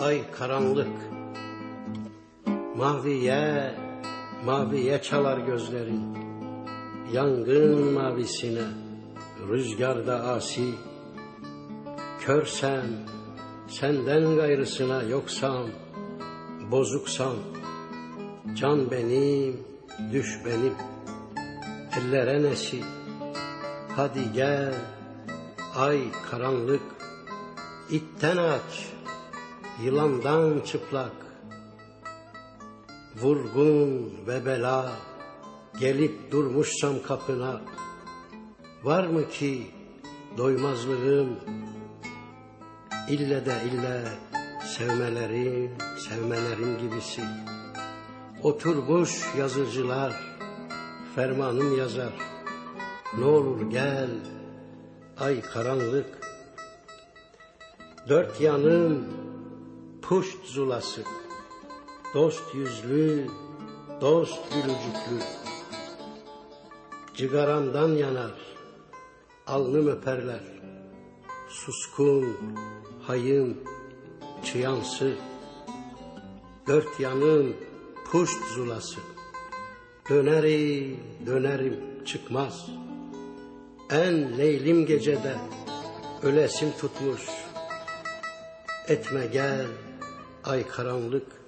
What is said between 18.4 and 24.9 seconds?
can benim, düş benim. Ellere nesi, hadi gel